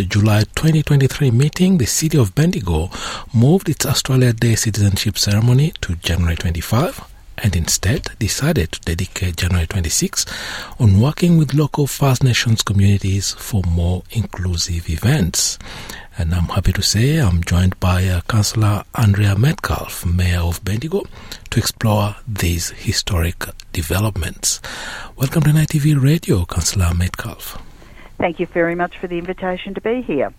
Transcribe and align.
its 0.00 0.08
July 0.08 0.40
2023 0.40 1.30
meeting, 1.30 1.78
the 1.78 1.86
city 1.86 2.18
of 2.18 2.34
Bendigo 2.34 2.90
moved 3.32 3.68
its 3.68 3.86
Australia 3.86 4.32
Day 4.32 4.54
citizenship 4.54 5.16
ceremony 5.16 5.72
to 5.80 5.94
January 5.96 6.36
25 6.36 7.02
and 7.38 7.56
instead 7.56 8.08
decided 8.18 8.72
to 8.72 8.80
dedicate 8.80 9.36
January 9.36 9.66
26 9.66 10.26
on 10.78 11.00
working 11.00 11.38
with 11.38 11.54
local 11.54 11.86
First 11.86 12.24
Nations 12.24 12.62
communities 12.62 13.32
for 13.32 13.62
more 13.68 14.02
inclusive 14.10 14.90
events. 14.90 15.58
And 16.18 16.34
I'm 16.34 16.48
happy 16.48 16.72
to 16.72 16.82
say 16.82 17.16
I'm 17.16 17.42
joined 17.42 17.78
by 17.80 18.06
uh, 18.06 18.20
Councillor 18.22 18.84
Andrea 18.94 19.36
Metcalf, 19.36 20.04
Mayor 20.04 20.40
of 20.40 20.62
Bendigo, 20.64 21.04
to 21.50 21.58
explore 21.58 22.16
these 22.26 22.70
historic 22.70 23.44
developments. 23.72 24.60
Welcome 25.16 25.44
to 25.44 25.50
NITV 25.50 26.02
Radio, 26.02 26.44
Councillor 26.44 26.92
Metcalf. 26.94 27.62
Thank 28.18 28.40
you 28.40 28.46
very 28.46 28.74
much 28.74 28.98
for 28.98 29.06
the 29.06 29.18
invitation 29.18 29.74
to 29.74 29.80
be 29.80 30.02
here. 30.02 30.32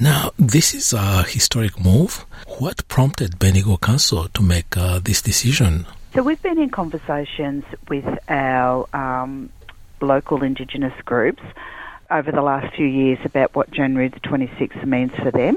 Now, 0.00 0.32
this 0.38 0.74
is 0.74 0.92
a 0.92 1.22
historic 1.22 1.78
move. 1.78 2.26
What 2.58 2.86
prompted 2.88 3.38
Bendigo 3.38 3.76
Council 3.76 4.28
to 4.28 4.42
make 4.42 4.76
uh, 4.76 4.98
this 4.98 5.22
decision? 5.22 5.86
So 6.14 6.22
we've 6.22 6.42
been 6.42 6.60
in 6.60 6.70
conversations 6.70 7.64
with 7.88 8.04
our 8.28 8.86
um, 8.94 9.50
local 10.00 10.42
Indigenous 10.42 10.94
groups 11.04 11.42
over 12.10 12.30
the 12.30 12.42
last 12.42 12.74
few 12.74 12.86
years 12.86 13.18
about 13.24 13.54
what 13.54 13.70
January 13.70 14.08
the 14.08 14.20
26th 14.20 14.84
means 14.84 15.12
for 15.14 15.30
them 15.30 15.56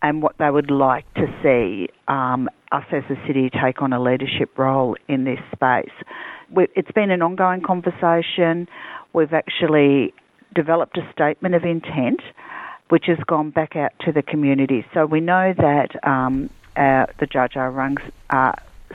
and 0.00 0.22
what 0.22 0.38
they 0.38 0.50
would 0.50 0.70
like 0.70 1.12
to 1.14 1.26
see 1.42 1.88
um, 2.06 2.48
us 2.72 2.84
as 2.92 3.02
a 3.10 3.26
city 3.26 3.50
take 3.50 3.82
on 3.82 3.92
a 3.92 4.00
leadership 4.00 4.56
role 4.56 4.96
in 5.08 5.24
this 5.24 5.40
space. 5.52 5.90
We, 6.50 6.68
it's 6.74 6.90
been 6.92 7.10
an 7.10 7.20
ongoing 7.20 7.60
conversation. 7.60 8.68
We've 9.12 9.34
actually 9.34 10.14
developed 10.54 10.96
a 10.98 11.12
statement 11.12 11.54
of 11.54 11.64
intent 11.64 12.20
which 12.88 13.04
has 13.06 13.18
gone 13.26 13.50
back 13.50 13.76
out 13.76 13.92
to 14.00 14.12
the 14.12 14.22
community. 14.22 14.84
So 14.94 15.04
we 15.04 15.20
know 15.20 15.52
that 15.56 16.08
um, 16.08 16.48
our, 16.76 17.06
the 17.18 17.26
Dja 17.26 17.50
Dja 17.50 17.70
Wurrungs 17.70 18.10
uh, 18.30 18.52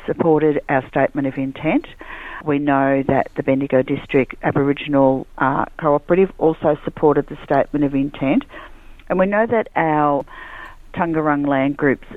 supported 0.08 0.62
our 0.70 0.88
statement 0.88 1.28
of 1.28 1.38
intent. 1.38 1.86
We 2.44 2.60
know 2.60 3.04
that 3.08 3.30
the 3.36 3.44
Bendigo 3.44 3.84
District 3.84 4.36
Aboriginal 4.42 5.28
uh, 5.38 5.66
Cooperative 5.80 6.32
also 6.40 6.78
supported 6.84 7.28
the 7.28 7.38
statement 7.44 7.86
of 7.86 7.94
intent. 7.94 8.44
And 9.10 9.20
we 9.20 9.28
know 9.28 9.46
that 9.46 9.70
our 9.76 10.26
Taungurung 10.94 11.48
Land 11.48 11.78
Group's 11.78 12.08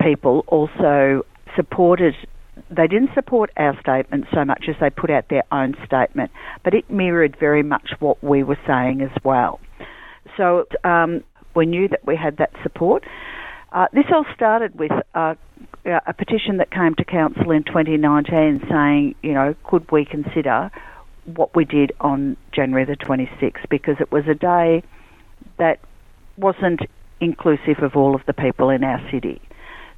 people 0.00 0.44
also 0.48 1.24
supported 1.54 2.14
they 2.70 2.86
didn't 2.86 3.10
support 3.14 3.50
our 3.56 3.78
statement 3.80 4.26
so 4.32 4.44
much 4.44 4.64
as 4.68 4.76
they 4.80 4.90
put 4.90 5.10
out 5.10 5.28
their 5.28 5.44
own 5.52 5.76
statement, 5.84 6.30
but 6.64 6.74
it 6.74 6.90
mirrored 6.90 7.36
very 7.38 7.62
much 7.62 7.92
what 8.00 8.22
we 8.22 8.42
were 8.42 8.58
saying 8.66 9.02
as 9.02 9.10
well. 9.22 9.60
So 10.36 10.66
um, 10.84 11.22
we 11.54 11.66
knew 11.66 11.88
that 11.88 12.04
we 12.06 12.16
had 12.16 12.38
that 12.38 12.50
support. 12.62 13.04
Uh, 13.72 13.86
this 13.92 14.06
all 14.12 14.24
started 14.34 14.78
with 14.78 14.92
uh, 15.14 15.34
a 15.84 16.12
petition 16.14 16.58
that 16.58 16.70
came 16.70 16.94
to 16.96 17.04
council 17.04 17.50
in 17.50 17.62
2019 17.62 18.66
saying, 18.68 19.14
you 19.22 19.32
know, 19.32 19.54
could 19.64 19.90
we 19.90 20.04
consider 20.04 20.70
what 21.24 21.54
we 21.54 21.64
did 21.64 21.92
on 22.00 22.36
January 22.52 22.84
the 22.84 22.96
26th 22.96 23.68
because 23.68 23.96
it 24.00 24.10
was 24.12 24.26
a 24.28 24.34
day 24.34 24.82
that 25.58 25.80
wasn't 26.36 26.80
inclusive 27.20 27.82
of 27.82 27.96
all 27.96 28.14
of 28.14 28.24
the 28.26 28.32
people 28.32 28.70
in 28.70 28.84
our 28.84 29.00
city. 29.10 29.40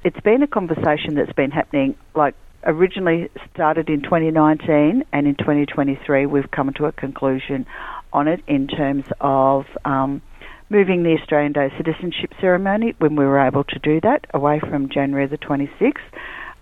It's 0.03 0.19
been 0.21 0.41
a 0.41 0.47
conversation 0.47 1.15
that's 1.15 1.33
been 1.33 1.51
happening 1.51 1.95
like 2.15 2.33
originally 2.63 3.29
started 3.53 3.89
in 3.89 4.01
2019 4.01 5.03
and 5.11 5.27
in 5.27 5.35
2023 5.35 6.25
we've 6.25 6.51
come 6.51 6.73
to 6.73 6.85
a 6.85 6.91
conclusion 6.91 7.65
on 8.11 8.27
it 8.27 8.41
in 8.47 8.67
terms 8.67 9.05
of 9.21 9.65
um, 9.85 10.21
moving 10.69 11.03
the 11.03 11.17
Australian 11.19 11.51
Day 11.51 11.71
citizenship 11.77 12.33
ceremony 12.39 12.93
when 12.99 13.15
we 13.15 13.25
were 13.25 13.39
able 13.39 13.63
to 13.63 13.79
do 13.79 13.99
that 14.01 14.25
away 14.33 14.59
from 14.59 14.89
January 14.89 15.27
the 15.27 15.37
26th, 15.37 15.97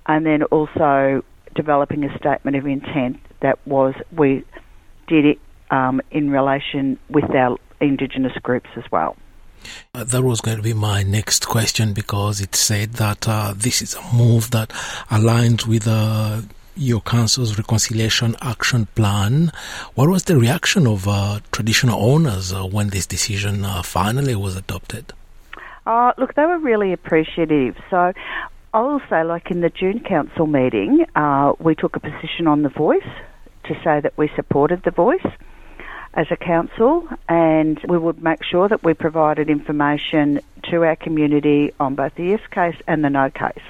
and 0.06 0.25
then 0.25 0.44
also 0.44 1.24
developing 1.56 2.03
a 2.03 2.18
statement 2.18 2.56
of 2.56 2.66
intent 2.66 3.18
that 3.41 3.59
was 3.68 3.94
we 4.16 4.46
did 5.07 5.25
it 5.25 5.40
um, 5.72 6.02
in 6.12 6.30
relation 6.30 6.97
with 7.09 7.30
our 7.36 7.57
Indigenous 7.80 8.34
groups 8.41 8.69
as 8.75 8.84
well. 8.91 9.16
Uh, 9.94 10.03
that 10.03 10.23
was 10.23 10.41
going 10.41 10.57
to 10.57 10.63
be 10.63 10.73
my 10.73 11.03
next 11.03 11.47
question 11.47 11.94
because 11.94 12.41
it 12.41 12.56
said 12.56 12.94
that 12.94 13.28
uh, 13.28 13.53
this 13.56 13.81
is 13.81 13.95
a 13.95 14.16
move 14.16 14.51
that 14.51 14.69
aligns 15.09 15.66
with 15.66 15.88
uh, 15.88 16.41
your 16.75 17.01
council's 17.01 17.57
reconciliation 17.57 18.35
action 18.41 18.85
plan. 18.95 19.51
What 19.95 20.09
was 20.09 20.23
the 20.25 20.38
reaction 20.38 20.85
of 20.85 21.07
uh, 21.07 21.40
traditional 21.51 22.00
owners 22.00 22.53
uh, 22.53 22.63
when 22.66 22.90
this 22.90 23.06
decision 23.06 23.66
uh, 23.66 23.81
finally 23.81 24.35
was 24.35 24.56
adopted? 24.56 25.13
Look, 26.18 26.35
they 26.35 26.45
were 26.45 26.59
really 26.59 26.94
appreciative. 26.94 27.78
So 27.89 28.12
I 28.74 28.81
will 28.81 29.01
say, 29.09 29.24
like 29.24 29.50
in 29.50 29.62
the 29.62 29.69
June 29.69 30.01
council 30.01 30.45
meeting, 30.45 31.06
we 31.59 31.75
took 31.75 31.95
a 31.95 32.00
position 32.00 32.45
on 32.47 32.63
the 32.63 32.69
voice 32.69 33.07
to 33.66 33.74
say 33.84 34.00
that 34.01 34.13
we 34.18 34.29
supported 34.35 34.84
the 34.84 34.91
voice 34.91 35.25
as 36.17 36.28
a 36.31 36.35
council 36.35 37.07
and 37.29 37.79
we 37.88 37.97
would 37.97 38.22
make 38.22 38.44
sure 38.44 38.67
that 38.67 38.83
we 38.83 38.94
provided 38.94 39.50
information 39.50 40.41
to 40.63 40.83
our 40.83 40.97
community 40.97 41.72
on 41.79 41.95
both 41.95 42.13
the 42.16 42.25
yes 42.25 42.41
case 42.51 42.75
and 42.88 43.05
the 43.05 43.09
no 43.09 43.29
case 43.29 43.63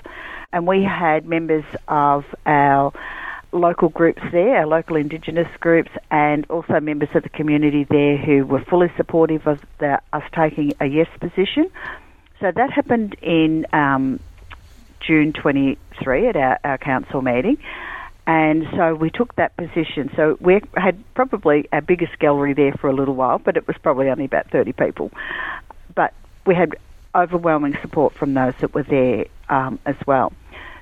and 0.53 0.65
we 0.65 0.83
had 0.83 1.27
members 1.27 1.65
of 1.87 2.25
our 2.45 2.91
local 3.51 3.89
groups 3.89 4.21
there, 4.31 4.57
our 4.57 4.67
local 4.67 4.95
Indigenous 4.95 5.47
groups, 5.59 5.91
and 6.11 6.45
also 6.49 6.79
members 6.79 7.09
of 7.15 7.23
the 7.23 7.29
community 7.29 7.83
there 7.83 8.17
who 8.17 8.45
were 8.45 8.61
fully 8.61 8.91
supportive 8.97 9.47
of 9.47 9.61
the, 9.79 10.01
us 10.13 10.23
taking 10.33 10.73
a 10.79 10.85
yes 10.85 11.07
position. 11.19 11.69
So 12.39 12.51
that 12.51 12.71
happened 12.71 13.15
in 13.21 13.65
um, 13.73 14.19
June 14.99 15.33
23 15.33 16.27
at 16.27 16.35
our, 16.35 16.59
our 16.63 16.77
council 16.77 17.21
meeting. 17.21 17.57
And 18.27 18.67
so 18.75 18.93
we 18.93 19.09
took 19.09 19.33
that 19.37 19.55
position. 19.55 20.11
So 20.15 20.37
we 20.41 20.59
had 20.75 21.01
probably 21.15 21.67
our 21.71 21.81
biggest 21.81 22.19
gallery 22.19 22.53
there 22.53 22.73
for 22.73 22.89
a 22.89 22.93
little 22.93 23.15
while, 23.15 23.39
but 23.39 23.55
it 23.55 23.65
was 23.67 23.77
probably 23.81 24.09
only 24.09 24.25
about 24.25 24.51
30 24.51 24.73
people. 24.73 25.11
But 25.95 26.13
we 26.45 26.53
had 26.53 26.75
overwhelming 27.15 27.77
support 27.81 28.13
from 28.13 28.33
those 28.33 28.53
that 28.59 28.75
were 28.75 28.83
there 28.83 29.25
um, 29.49 29.79
as 29.85 29.95
well. 30.05 30.33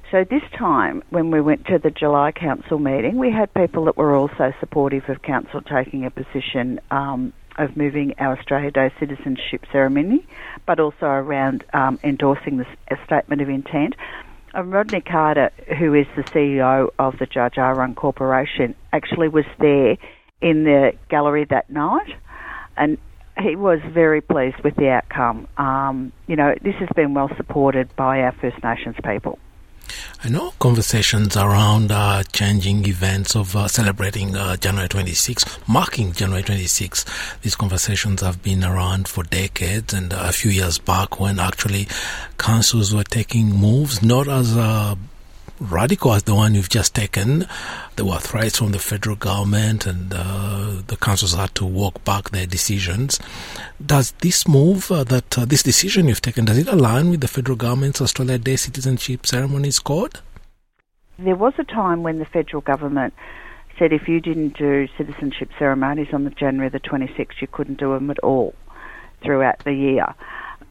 So 0.10 0.24
this 0.24 0.42
time, 0.58 1.04
when 1.10 1.30
we 1.30 1.40
went 1.40 1.66
to 1.68 1.78
the 1.78 1.92
July 1.92 2.32
council 2.32 2.80
meeting, 2.80 3.18
we 3.18 3.32
had 3.32 3.54
people 3.54 3.86
that 3.86 3.98
were 3.98 4.16
also 4.16 4.54
supportive 4.60 5.08
of 5.08 5.22
council 5.22 5.62
taking 5.62 6.06
a 6.06 6.12
position 6.12 6.80
um, 6.90 7.32
of 7.58 7.78
moving 7.78 8.16
our 8.18 8.38
Australia 8.38 8.72
Day 8.72 8.92
citizenship 9.00 9.66
ceremony, 9.72 10.26
but 10.66 10.80
also 10.80 11.06
around 11.06 11.64
um, 11.74 12.00
endorsing 12.04 12.58
the 12.58 12.66
statement 13.06 13.42
of 13.42 13.50
intent. 13.50 13.96
And 14.56 14.72
Rodney 14.72 15.02
Carter, 15.02 15.52
who 15.78 15.94
is 15.94 16.08
the 16.16 16.24
CEO 16.34 16.88
of 16.98 17.20
the 17.20 17.28
Wurrung 17.28 17.94
Corporation, 17.94 18.74
actually 18.94 19.28
was 19.28 19.44
there 19.60 19.98
in 20.42 20.64
the 20.64 20.94
gallery 21.10 21.46
that 21.50 21.70
night, 21.70 22.14
and 22.78 22.98
he 23.38 23.58
was 23.58 23.80
very 23.94 24.22
pleased 24.22 24.56
with 24.64 24.78
the 24.78 24.88
outcome. 24.88 25.50
Um, 25.58 26.14
you 26.28 26.38
know, 26.38 26.56
this 26.64 26.76
has 26.76 26.88
been 26.96 27.14
well 27.14 27.30
supported 27.36 27.94
by 27.98 28.22
our 28.22 28.32
First 28.32 28.64
Nations 28.64 28.96
people. 29.04 29.40
I 30.24 30.30
know 30.30 30.54
conversations 30.60 31.38
around 31.38 31.92
uh, 31.92 32.24
changing 32.24 32.88
events 32.88 33.36
of 33.36 33.56
uh, 33.56 33.68
celebrating 33.68 34.36
uh, 34.36 34.56
January 34.58 34.90
26, 34.90 35.68
marking 35.68 36.14
January 36.14 36.44
26. 36.44 37.06
These 37.42 37.56
conversations 37.56 38.22
have 38.22 38.42
been 38.42 38.64
around 38.64 39.08
for 39.08 39.24
decades, 39.24 39.94
and 39.94 40.12
a 40.14 40.32
few 40.32 40.52
years 40.52 40.80
back, 40.80 41.20
when 41.20 41.40
actually 41.40 41.88
councils 42.38 42.94
were 42.94 43.04
taking 43.04 43.52
moves 43.52 44.02
not 44.02 44.28
as 44.28 44.56
a 44.56 44.98
radical 45.60 46.14
as 46.14 46.24
the 46.24 46.36
one 46.36 46.56
you've 46.56 46.70
just 46.70 46.94
taken. 46.94 47.48
There 47.96 48.06
were 48.06 48.20
threats 48.20 48.58
from 48.58 48.72
the 48.72 48.80
federal 48.80 49.16
government, 49.16 49.86
and 49.86 50.14
uh, 50.14 50.82
the 50.88 50.98
councils 50.98 51.34
had 51.34 51.56
to 51.56 51.66
walk 51.66 52.04
back 52.04 52.30
their 52.30 52.46
decisions. 52.46 53.20
Does 53.84 54.12
this 54.20 54.48
move, 54.48 54.92
uh, 54.92 55.04
that 55.06 55.38
uh, 55.38 55.46
this 55.46 55.64
decision 55.64 56.08
you've 56.08 56.22
taken, 56.22 56.46
does 56.46 56.58
it 56.58 56.68
align 56.68 57.10
with 57.10 57.22
the 57.22 57.28
federal 57.28 57.58
government's 57.58 58.02
Australia 58.02 58.38
Day 58.38 58.56
citizenship 58.56 59.26
ceremonies 59.26 59.80
code? 59.80 60.20
There 61.18 61.36
was 61.36 61.54
a 61.58 61.64
time 61.64 62.04
when 62.04 62.20
the 62.20 62.26
federal 62.26 62.62
government 62.62 63.14
said 63.80 63.94
if 63.94 64.08
you 64.08 64.20
didn't 64.20 64.58
do 64.58 64.88
citizenship 64.98 65.50
ceremonies 65.58 66.08
on 66.14 66.24
the 66.24 66.30
January 66.30 66.70
the 66.70 66.80
26th, 66.80 67.42
you 67.42 67.48
couldn't 67.48 67.80
do 67.80 67.94
them 67.94 68.10
at 68.10 68.20
all 68.20 68.54
throughout 69.22 69.60
the 69.64 69.74
year 69.74 70.14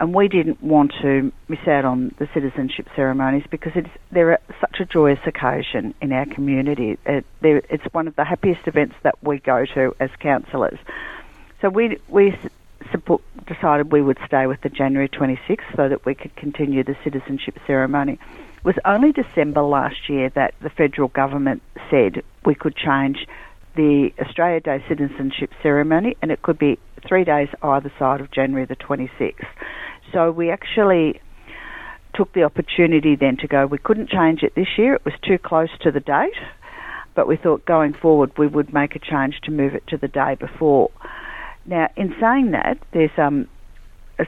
and 0.00 0.14
we 0.14 0.28
didn't 0.28 0.62
want 0.62 0.92
to 1.02 1.32
miss 1.48 1.66
out 1.66 1.84
on 1.84 2.14
the 2.18 2.28
citizenship 2.34 2.88
ceremonies 2.96 3.44
because 3.50 3.72
it's 3.74 3.88
they're 4.10 4.38
such 4.60 4.80
a 4.80 4.84
joyous 4.84 5.20
occasion 5.26 5.94
in 6.00 6.12
our 6.12 6.26
community. 6.26 6.98
Uh, 7.06 7.20
it, 7.42 7.66
it's 7.70 7.84
one 7.92 8.08
of 8.08 8.16
the 8.16 8.24
happiest 8.24 8.66
events 8.66 8.96
that 9.02 9.16
we 9.22 9.38
go 9.38 9.64
to 9.66 9.94
as 10.00 10.10
councillors. 10.18 10.78
So 11.60 11.68
we 11.68 11.98
we 12.08 12.36
support, 12.90 13.22
decided 13.46 13.92
we 13.92 14.02
would 14.02 14.18
stay 14.26 14.46
with 14.46 14.60
the 14.62 14.68
January 14.68 15.08
26th 15.08 15.76
so 15.76 15.88
that 15.88 16.04
we 16.04 16.14
could 16.14 16.34
continue 16.36 16.82
the 16.82 16.96
citizenship 17.04 17.58
ceremony. 17.66 18.18
It 18.58 18.64
was 18.64 18.76
only 18.84 19.12
December 19.12 19.62
last 19.62 20.08
year 20.08 20.30
that 20.30 20.54
the 20.60 20.70
federal 20.70 21.08
government 21.08 21.62
said 21.90 22.22
we 22.44 22.54
could 22.54 22.76
change 22.76 23.26
the 23.76 24.12
Australia 24.20 24.60
Day 24.60 24.84
citizenship 24.88 25.50
ceremony 25.62 26.16
and 26.22 26.30
it 26.30 26.42
could 26.42 26.58
be 26.58 26.78
three 27.06 27.24
days 27.24 27.48
either 27.62 27.92
side 27.98 28.20
of 28.20 28.30
January 28.30 28.64
the 28.66 28.76
26th. 28.76 29.46
So 30.14 30.30
we 30.30 30.50
actually 30.50 31.20
took 32.14 32.32
the 32.32 32.44
opportunity 32.44 33.16
then 33.16 33.36
to 33.38 33.48
go, 33.48 33.66
we 33.66 33.78
couldn't 33.78 34.08
change 34.08 34.42
it 34.42 34.54
this 34.54 34.78
year, 34.78 34.94
it 34.94 35.04
was 35.04 35.14
too 35.26 35.36
close 35.36 35.68
to 35.82 35.90
the 35.90 36.00
date, 36.00 36.38
but 37.16 37.26
we 37.26 37.36
thought 37.36 37.66
going 37.66 37.92
forward 37.92 38.30
we 38.38 38.46
would 38.46 38.72
make 38.72 38.94
a 38.94 39.00
change 39.00 39.40
to 39.42 39.50
move 39.50 39.74
it 39.74 39.84
to 39.88 39.96
the 39.96 40.08
day 40.08 40.36
before. 40.38 40.90
Now, 41.66 41.88
in 41.96 42.14
saying 42.20 42.52
that, 42.52 42.78
there's 42.92 43.10
um, 43.18 43.48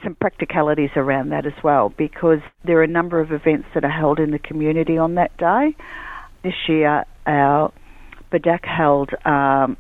some 0.03 0.17
practicalities 0.17 0.91
around 0.97 1.31
that 1.31 1.47
as 1.47 1.53
well 1.63 1.93
because 1.97 2.41
there 2.65 2.79
are 2.79 2.83
a 2.83 2.89
number 2.89 3.21
of 3.21 3.31
events 3.31 3.69
that 3.75 3.85
are 3.85 3.91
held 3.91 4.19
in 4.19 4.33
the 4.33 4.39
community 4.39 4.99
on 4.99 5.15
that 5.15 5.37
day. 5.37 5.77
This 6.43 6.55
year, 6.69 7.05
our 7.27 7.73
BDAC 8.33 8.65
held 8.65 9.11
um, 9.25 9.77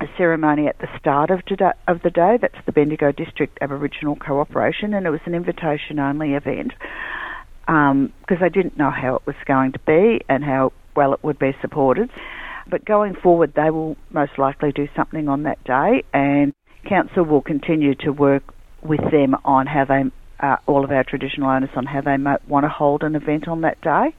a 0.00 0.06
ceremony 0.16 0.66
at 0.66 0.78
the 0.78 0.88
start 0.98 1.30
of, 1.30 1.44
today, 1.44 1.72
of 1.86 2.02
the 2.02 2.10
day. 2.10 2.38
That's 2.40 2.54
the 2.66 2.72
Bendigo 2.72 3.12
District 3.12 3.56
Aboriginal 3.60 4.16
Cooperation, 4.16 4.94
and 4.94 5.06
it 5.06 5.10
was 5.10 5.20
an 5.26 5.34
invitation 5.34 5.98
only 5.98 6.34
event 6.34 6.72
because 7.66 8.38
um, 8.38 8.42
I 8.42 8.48
didn't 8.48 8.76
know 8.76 8.90
how 8.90 9.16
it 9.16 9.26
was 9.26 9.36
going 9.46 9.72
to 9.72 9.78
be 9.80 10.20
and 10.28 10.42
how 10.42 10.72
well 10.96 11.12
it 11.12 11.22
would 11.22 11.38
be 11.38 11.52
supported. 11.60 12.10
But 12.68 12.84
going 12.84 13.14
forward, 13.14 13.52
they 13.54 13.70
will 13.70 13.96
most 14.10 14.38
likely 14.38 14.72
do 14.72 14.88
something 14.96 15.28
on 15.28 15.44
that 15.44 15.62
day, 15.64 16.04
and 16.12 16.54
Council 16.88 17.24
will 17.24 17.42
continue 17.42 17.94
to 17.96 18.10
work 18.10 18.42
with 18.82 19.00
them 19.10 19.36
on 19.44 19.66
how 19.66 19.84
they, 19.84 20.04
uh, 20.40 20.56
all 20.66 20.84
of 20.84 20.90
our 20.90 21.04
traditional 21.04 21.50
owners, 21.50 21.70
on 21.76 21.84
how 21.84 22.00
they 22.00 22.16
might 22.16 22.48
want 22.48 22.64
to 22.64 22.68
hold 22.68 23.02
an 23.02 23.14
event 23.14 23.48
on 23.48 23.60
that 23.62 23.80
day. 23.82 24.14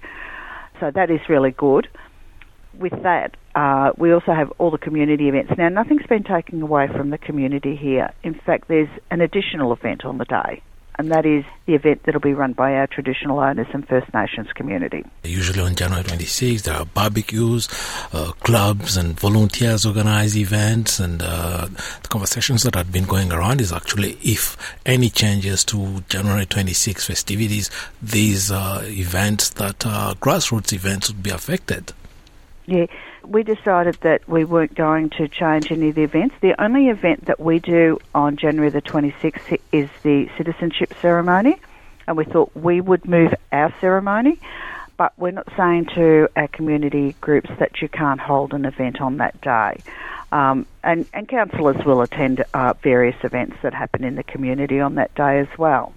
So 0.80 0.92
that 0.94 1.10
is 1.10 1.20
really 1.28 1.52
good. 1.52 1.88
With 2.78 3.04
that, 3.04 3.36
uh, 3.56 3.92
we 3.98 4.14
also 4.14 4.34
have 4.34 4.52
all 4.58 4.72
the 4.72 4.78
community 4.78 5.28
events. 5.28 5.54
Now, 5.58 5.70
nothing's 5.70 6.06
been 6.08 6.24
taken 6.24 6.62
away 6.62 6.88
from 6.88 7.10
the 7.10 7.18
community 7.18 7.76
here. 7.76 8.12
In 8.24 8.34
fact, 8.34 8.68
there's 8.68 8.90
an 9.10 9.22
additional 9.22 9.74
event 9.74 10.06
on 10.06 10.18
the 10.18 10.26
day 10.26 10.62
and 11.02 11.10
that 11.12 11.26
is 11.26 11.44
the 11.66 11.74
event 11.74 12.04
that 12.04 12.14
will 12.14 12.22
be 12.22 12.34
run 12.34 12.54
by 12.54 12.76
our 12.76 12.86
traditional 12.86 13.40
owners 13.40 13.66
and 13.74 13.88
First 13.88 14.14
Nations 14.14 14.50
community. 14.54 15.04
Usually 15.24 15.60
on 15.60 15.74
January 15.74 16.04
26th, 16.04 16.62
there 16.62 16.76
are 16.76 16.86
barbecues, 16.86 17.68
uh, 18.14 18.32
clubs, 18.42 18.98
and 18.98 19.20
volunteers 19.20 19.84
organize 19.84 20.38
events. 20.38 21.00
And 21.00 21.24
uh, 21.24 21.68
the 22.04 22.08
conversations 22.08 22.64
that 22.64 22.76
have 22.76 22.92
been 22.92 23.06
going 23.06 23.32
around 23.32 23.62
is 23.62 23.72
actually 23.72 24.20
if 24.22 24.58
any 24.86 25.10
changes 25.10 25.64
to 25.66 26.02
January 26.08 26.46
26 26.46 27.08
festivities, 27.08 27.72
these 28.02 28.52
uh, 28.52 28.84
events 28.86 29.50
that 29.52 29.86
are 29.86 30.14
grassroots 30.16 30.72
events 30.72 31.10
would 31.10 31.24
be 31.24 31.32
affected. 31.32 31.94
Yeah 32.72 32.86
we 33.26 33.44
decided 33.44 33.96
that 34.02 34.28
we 34.28 34.44
weren't 34.46 34.76
going 34.76 35.10
to 35.12 35.28
change 35.28 35.72
any 35.72 35.90
of 35.90 35.96
the 35.96 36.04
events. 36.04 36.36
The 36.42 36.60
only 36.62 36.88
event 36.88 37.26
that 37.26 37.40
we 37.40 37.60
do 37.60 38.00
on 38.14 38.38
January 38.38 38.70
the 38.70 38.82
26th 38.82 39.60
is 39.72 39.90
the 40.04 40.30
citizenship 40.38 40.94
ceremony, 41.02 41.58
and 42.08 42.18
we 42.18 42.26
thought 42.26 42.56
we 42.56 42.82
would 42.82 43.06
move 43.06 43.34
our 43.52 43.74
ceremony, 43.80 44.40
but 44.98 45.14
we're 45.18 45.32
not 45.32 45.48
saying 45.56 45.86
to 45.96 46.30
our 46.36 46.48
community 46.48 47.16
groups 47.22 47.50
that 47.60 47.82
you 47.82 47.90
can't 47.90 48.20
hold 48.20 48.54
an 48.54 48.66
event 48.66 49.02
on 49.02 49.18
that 49.18 49.40
day. 49.42 49.78
Um, 50.32 50.66
and, 50.84 51.06
and 51.14 51.28
councillors 51.28 51.84
will 51.86 52.02
attend 52.02 52.44
uh, 52.54 52.74
various 52.82 53.18
events 53.24 53.58
that 53.64 53.74
happen 53.74 54.04
in 54.04 54.16
the 54.16 54.24
community 54.24 54.80
on 54.80 54.96
that 54.96 55.14
day 55.14 55.40
as 55.40 55.58
well. 55.58 55.94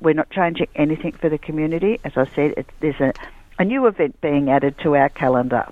We're 0.00 0.14
not 0.14 0.30
changing 0.30 0.68
anything 0.74 1.12
for 1.12 1.28
the 1.28 1.38
community. 1.38 1.98
As 2.04 2.12
I 2.16 2.26
said, 2.34 2.66
there's 2.80 3.00
a, 3.00 3.12
a 3.58 3.64
new 3.64 3.86
event 3.86 4.20
being 4.20 4.50
added 4.50 4.78
to 4.78 4.96
our 4.96 5.08
calendar 5.08 5.68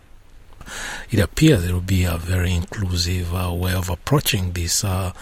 it 1.11 1.21
appears 1.21 1.65
it 1.65 1.73
will 1.73 1.81
be 1.81 2.05
a 2.05 2.17
very 2.17 2.55
inclusive 2.55 3.35
uh, 3.35 3.53
way 3.53 3.73
of 3.73 3.91
approaching 3.91 4.53
this. 4.53 4.85
Uh, 4.85 5.13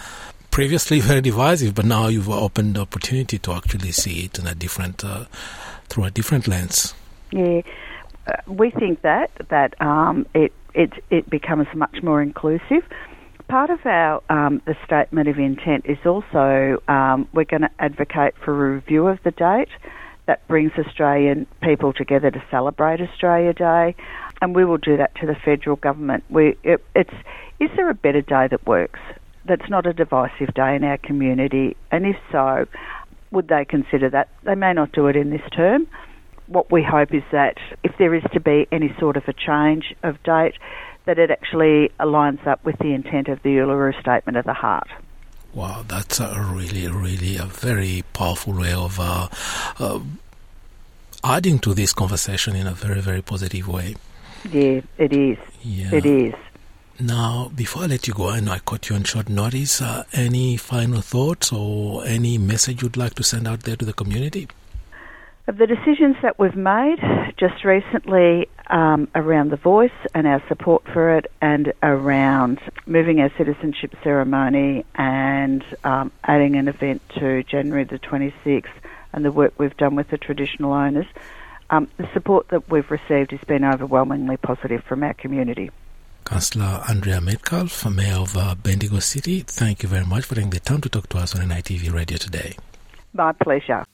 previously 0.51 1.01
very 1.01 1.19
divisive, 1.19 1.75
but 1.75 1.83
now 1.83 2.07
you've 2.07 2.29
opened 2.29 2.75
the 2.75 2.79
opportunity 2.79 3.37
to 3.37 3.51
actually 3.51 3.91
see 3.91 4.23
it 4.23 4.39
in 4.39 4.47
a 4.47 4.55
different, 4.55 5.03
uh, 5.03 5.25
through 5.89 6.05
a 6.05 6.09
different 6.09 6.47
lens. 6.47 6.93
Yeah, 7.33 7.61
uh, 8.25 8.37
we 8.47 8.71
think 8.71 9.01
that 9.01 9.31
that 9.49 9.79
um, 9.81 10.25
it 10.33 10.53
it 10.73 10.93
it 11.09 11.29
becomes 11.29 11.67
much 11.75 12.01
more 12.01 12.21
inclusive. 12.21 12.83
Part 13.49 13.69
of 13.69 13.85
our 13.85 14.23
um, 14.29 14.61
the 14.65 14.77
statement 14.85 15.27
of 15.27 15.37
intent 15.37 15.85
is 15.87 15.97
also 16.05 16.81
um, 16.87 17.27
we're 17.33 17.43
going 17.43 17.61
to 17.61 17.71
advocate 17.77 18.35
for 18.43 18.51
a 18.51 18.75
review 18.75 19.07
of 19.07 19.19
the 19.23 19.31
date 19.31 19.69
that 20.25 20.47
brings 20.47 20.71
Australian 20.77 21.45
people 21.61 21.93
together 21.93 22.31
to 22.31 22.43
celebrate 22.49 23.01
Australia 23.01 23.53
Day 23.53 23.95
and 24.45 24.55
we 24.55 24.63
will 24.63 24.77
do 24.77 24.95
that 24.97 25.15
to 25.15 25.25
the 25.25 25.33
federal 25.33 25.75
government. 25.75 26.23
We, 26.29 26.55
it, 26.63 26.85
it's 26.93 27.13
is 27.59 27.71
there 27.75 27.89
a 27.89 27.95
better 27.95 28.21
day 28.21 28.47
that 28.47 28.67
works? 28.67 28.99
That's 29.45 29.67
not 29.71 29.87
a 29.87 29.93
divisive 29.93 30.53
day 30.53 30.75
in 30.75 30.83
our 30.83 30.97
community, 30.99 31.75
and 31.91 32.05
if 32.05 32.15
so, 32.31 32.67
would 33.31 33.47
they 33.47 33.65
consider 33.65 34.07
that? 34.11 34.29
They 34.43 34.53
may 34.53 34.73
not 34.73 34.91
do 34.91 35.07
it 35.07 35.15
in 35.15 35.31
this 35.31 35.41
term. 35.51 35.87
What 36.45 36.71
we 36.71 36.83
hope 36.83 37.11
is 37.11 37.23
that 37.31 37.57
if 37.83 37.97
there 37.97 38.13
is 38.13 38.21
to 38.33 38.39
be 38.39 38.67
any 38.71 38.95
sort 38.99 39.17
of 39.17 39.23
a 39.27 39.33
change 39.33 39.95
of 40.03 40.21
date, 40.21 40.53
that 41.05 41.17
it 41.17 41.31
actually 41.31 41.91
aligns 41.99 42.45
up 42.45 42.63
with 42.63 42.77
the 42.77 42.93
intent 42.93 43.29
of 43.29 43.41
the 43.41 43.49
Uluru 43.49 43.99
Statement 43.99 44.37
of 44.37 44.45
the 44.45 44.53
Heart. 44.53 44.89
Wow, 45.55 45.83
that's 45.87 46.19
a 46.19 46.39
really, 46.53 46.87
really 46.87 47.37
a 47.37 47.45
very 47.45 48.03
powerful 48.13 48.53
way 48.53 48.73
of 48.73 48.99
uh, 48.99 49.27
uh, 49.79 49.99
adding 51.23 51.57
to 51.59 51.73
this 51.73 51.93
conversation 51.93 52.55
in 52.55 52.67
a 52.67 52.73
very, 52.73 53.01
very 53.01 53.23
positive 53.23 53.67
way. 53.67 53.95
Yeah, 54.51 54.81
it 54.97 55.13
is. 55.13 55.37
Yeah. 55.61 55.95
It 55.95 56.05
is. 56.05 56.33
Now, 56.99 57.51
before 57.53 57.83
I 57.83 57.87
let 57.87 58.07
you 58.07 58.13
go, 58.13 58.29
I 58.29 58.39
know 58.39 58.53
I 58.53 58.59
caught 58.59 58.89
you 58.89 58.95
on 58.95 59.03
short 59.03 59.27
notice. 59.27 59.81
Uh, 59.81 60.05
any 60.13 60.55
final 60.55 61.01
thoughts 61.01 61.51
or 61.51 62.05
any 62.05 62.37
message 62.37 62.81
you'd 62.81 62.95
like 62.95 63.15
to 63.15 63.23
send 63.23 63.47
out 63.47 63.63
there 63.63 63.75
to 63.75 63.83
the 63.83 63.91
community? 63.91 64.47
Of 65.47 65.57
the 65.57 65.67
decisions 65.67 66.15
that 66.21 66.39
we've 66.39 66.55
made 66.55 66.97
just 67.37 67.65
recently 67.65 68.47
um, 68.67 69.09
around 69.13 69.51
the 69.51 69.57
voice 69.57 69.91
and 70.13 70.25
our 70.25 70.41
support 70.47 70.83
for 70.91 71.17
it, 71.17 71.29
and 71.41 71.73
around 71.83 72.59
moving 72.85 73.19
our 73.19 73.29
citizenship 73.37 73.93
ceremony 74.03 74.85
and 74.95 75.63
um, 75.83 76.11
adding 76.23 76.55
an 76.55 76.67
event 76.67 77.01
to 77.19 77.43
January 77.43 77.83
the 77.83 77.99
26th, 77.99 78.69
and 79.13 79.25
the 79.25 79.31
work 79.31 79.53
we've 79.59 79.77
done 79.77 79.95
with 79.95 80.09
the 80.09 80.17
traditional 80.17 80.71
owners, 80.71 81.05
um, 81.69 81.87
the 81.97 82.07
support 82.13 82.47
that 82.49 82.69
we've 82.69 82.89
received 82.89 83.31
has 83.31 83.41
been 83.47 83.63
overwhelmingly 83.63 84.37
positive 84.37 84.83
from 84.83 85.03
our 85.03 85.13
community. 85.13 85.71
Councillor 86.25 86.83
Andrea 86.89 87.21
Metcalf, 87.21 87.85
Mayor 87.89 88.15
of 88.15 88.35
uh, 88.35 88.55
Bendigo 88.55 88.99
City, 88.99 89.41
thank 89.41 89.83
you 89.83 89.89
very 89.89 90.05
much 90.05 90.25
for 90.25 90.35
taking 90.35 90.49
the 90.49 90.59
time 90.59 90.81
to 90.81 90.89
talk 90.89 91.07
to 91.09 91.19
us 91.19 91.35
on 91.35 91.47
NITV 91.47 91.93
Radio 91.93 92.17
today. 92.17 92.55
My 93.13 93.31
pleasure. 93.31 93.85